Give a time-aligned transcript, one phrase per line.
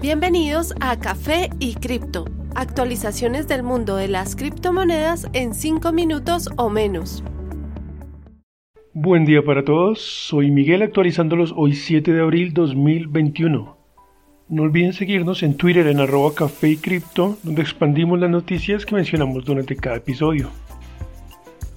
[0.00, 6.70] Bienvenidos a Café y Cripto, actualizaciones del mundo de las criptomonedas en 5 minutos o
[6.70, 7.22] menos.
[8.94, 13.76] Buen día para todos, soy Miguel actualizándolos hoy 7 de abril 2021.
[14.48, 18.94] No olviden seguirnos en Twitter en arroba café y cripto, donde expandimos las noticias que
[18.94, 20.48] mencionamos durante cada episodio.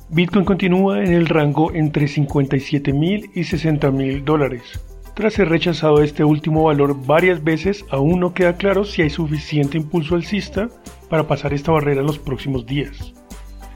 [0.08, 4.80] Bitcoin continúa en el rango entre 57 mil y 60 mil dólares.
[5.14, 9.78] Tras ser rechazado este último valor varias veces, aún no queda claro si hay suficiente
[9.78, 10.70] impulso alcista
[11.08, 13.14] para pasar esta barrera en los próximos días.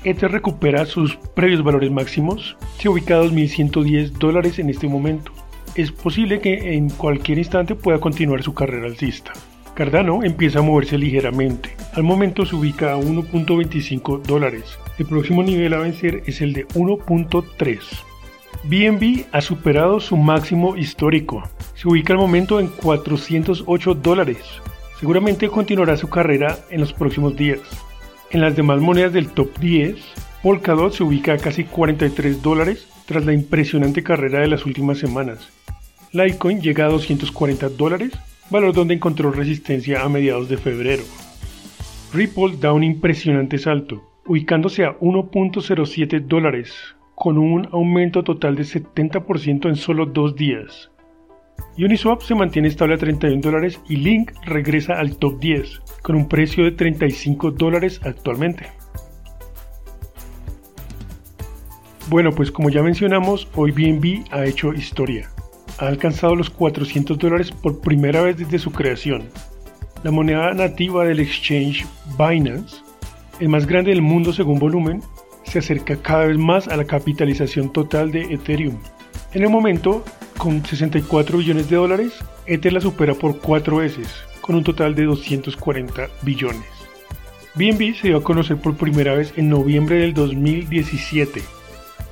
[0.04, 5.32] Ether recupera sus previos valores máximos, se ubica a 2.110 dólares en este momento.
[5.76, 9.34] Es posible que en cualquier instante pueda continuar su carrera alcista.
[9.76, 11.70] Cardano empieza a moverse ligeramente.
[11.94, 14.80] Al momento se ubica a 1.25 dólares.
[14.98, 18.07] El próximo nivel a vencer es el de 1.3.
[18.64, 21.44] BNB ha superado su máximo histórico.
[21.76, 24.40] Se ubica al momento en 408 dólares.
[25.00, 27.60] Seguramente continuará su carrera en los próximos días.
[28.32, 29.96] En las demás monedas del top 10,
[30.42, 35.50] Polkadot se ubica a casi 43 dólares tras la impresionante carrera de las últimas semanas.
[36.12, 38.12] Litecoin llega a 240 dólares,
[38.50, 41.04] valor donde encontró resistencia a mediados de febrero.
[42.14, 46.74] Ripple da un impresionante salto, ubicándose a 1.07 dólares,
[47.18, 50.92] con un aumento total de 70% en solo dos días.
[51.76, 56.28] Uniswap se mantiene estable a 31 dólares y Link regresa al top 10 con un
[56.28, 58.68] precio de 35 dólares actualmente.
[62.08, 65.32] Bueno, pues como ya mencionamos, hoy BNB ha hecho historia.
[65.80, 69.24] Ha alcanzado los 400 dólares por primera vez desde su creación.
[70.04, 71.84] La moneda nativa del exchange
[72.16, 72.78] Binance,
[73.40, 75.02] el más grande del mundo según volumen,
[75.48, 78.78] se acerca cada vez más a la capitalización total de Ethereum.
[79.34, 80.04] En el momento,
[80.38, 82.14] con 64 billones de dólares,
[82.46, 84.08] Ether la supera por 4 veces,
[84.42, 86.66] con un total de 240 billones.
[87.56, 91.42] BNB se dio a conocer por primera vez en noviembre del 2017.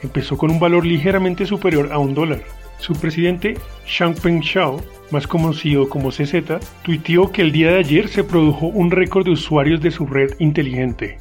[0.01, 2.41] Empezó con un valor ligeramente superior a un dólar.
[2.79, 4.81] Su presidente, Changpeng Zhao,
[5.11, 9.31] más conocido como CZ, tuiteó que el día de ayer se produjo un récord de
[9.31, 11.19] usuarios de su red inteligente,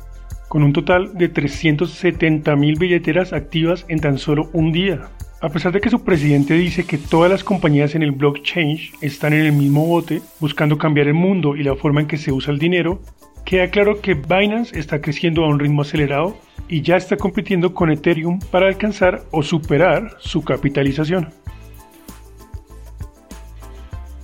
[0.55, 5.09] con un total de 370.000 billeteras activas en tan solo un día.
[5.41, 9.33] A pesar de que su presidente dice que todas las compañías en el blockchain están
[9.33, 12.53] en el mismo bote buscando cambiar el mundo y la forma en que se usa
[12.53, 13.03] el dinero,
[13.45, 16.37] queda claro que Binance está creciendo a un ritmo acelerado
[16.69, 21.31] y ya está compitiendo con Ethereum para alcanzar o superar su capitalización.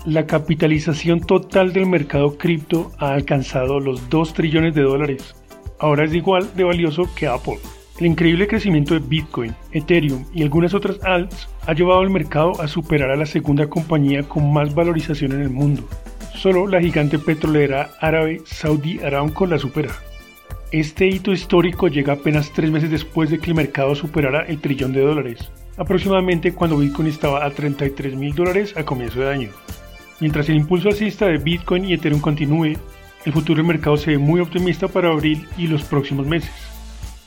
[0.07, 5.35] La capitalización total del mercado cripto ha alcanzado los 2 trillones de dólares,
[5.81, 7.59] ahora es igual de valioso que Apple.
[7.99, 12.69] El increíble crecimiento de Bitcoin, Ethereum y algunas otras alts ha llevado al mercado a
[12.69, 15.87] superar a la segunda compañía con más valorización en el mundo.
[16.35, 19.91] Solo la gigante petrolera árabe Saudi Aramco la supera.
[20.73, 24.93] Este hito histórico llega apenas tres meses después de que el mercado superara el trillón
[24.93, 29.49] de dólares, aproximadamente cuando Bitcoin estaba a 33 mil dólares a comienzo de año.
[30.21, 32.77] Mientras el impulso alcista de Bitcoin y Ethereum continúe,
[33.25, 36.53] el futuro del mercado se ve muy optimista para abril y los próximos meses.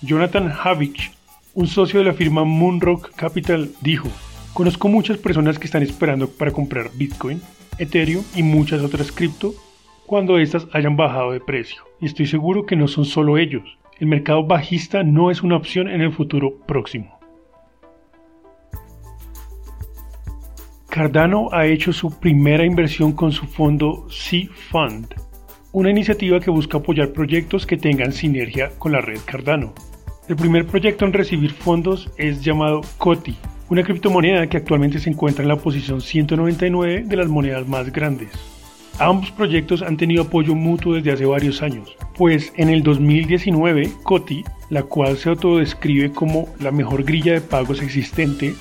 [0.02, 1.12] Jonathan Havich,
[1.54, 4.10] un socio de la firma Moonrock Capital, dijo,
[4.54, 7.42] Conozco muchas personas que están esperando para comprar Bitcoin,
[7.80, 9.54] Ethereum y muchas otras cripto
[10.06, 11.84] cuando éstas hayan bajado de precio.
[12.00, 13.64] Y estoy seguro que no son solo ellos.
[14.00, 17.20] El mercado bajista no es una opción en el futuro próximo.
[20.90, 25.16] Cardano ha hecho su primera inversión con su fondo Sea Fund,
[25.74, 29.74] una iniciativa que busca apoyar proyectos que tengan sinergia con la red Cardano.
[30.30, 33.36] El primer proyecto en recibir fondos es llamado COTI,
[33.70, 38.30] una criptomoneda que actualmente se encuentra en la posición 199 de las monedas más grandes.
[39.00, 44.44] Ambos proyectos han tenido apoyo mutuo desde hace varios años, pues en el 2019 COTI,
[44.70, 48.54] la cual se autodescribe como la mejor grilla de pagos existente,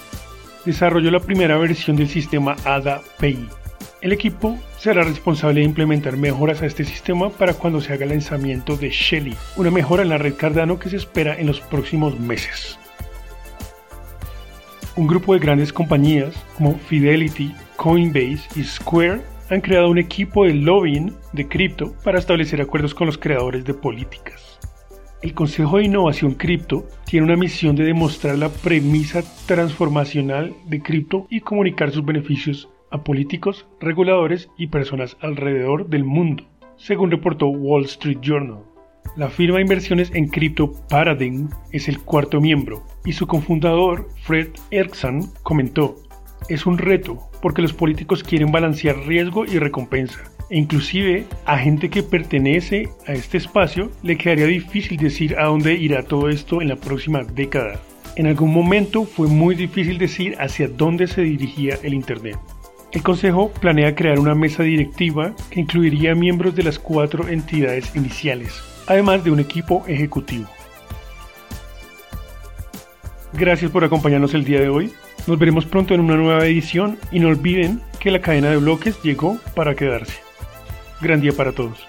[0.64, 3.61] desarrolló la primera versión del sistema ADA Pay.
[4.02, 8.10] El equipo será responsable de implementar mejoras a este sistema para cuando se haga el
[8.10, 12.18] lanzamiento de Shelly, una mejora en la red Cardano que se espera en los próximos
[12.18, 12.76] meses.
[14.96, 20.54] Un grupo de grandes compañías como Fidelity, Coinbase y Square han creado un equipo de
[20.54, 24.58] lobbying de cripto para establecer acuerdos con los creadores de políticas.
[25.22, 31.28] El Consejo de Innovación Cripto tiene una misión de demostrar la premisa transformacional de cripto
[31.30, 36.44] y comunicar sus beneficios a políticos, reguladores y personas alrededor del mundo,
[36.76, 38.60] según reportó Wall Street Journal.
[39.16, 44.48] La firma de inversiones en cripto Paradigm es el cuarto miembro y su cofundador, Fred
[44.70, 45.96] Erickson, comentó,
[46.48, 50.20] es un reto porque los políticos quieren balancear riesgo y recompensa.
[50.50, 55.74] e inclusive a gente que pertenece a este espacio le quedaría difícil decir a dónde
[55.74, 57.80] irá todo esto en la próxima década.
[58.16, 62.36] En algún momento fue muy difícil decir hacia dónde se dirigía el Internet.
[62.92, 68.62] El Consejo planea crear una mesa directiva que incluiría miembros de las cuatro entidades iniciales,
[68.86, 70.46] además de un equipo ejecutivo.
[73.32, 74.92] Gracias por acompañarnos el día de hoy.
[75.26, 79.02] Nos veremos pronto en una nueva edición y no olviden que la cadena de bloques
[79.02, 80.18] llegó para quedarse.
[81.00, 81.88] Gran día para todos.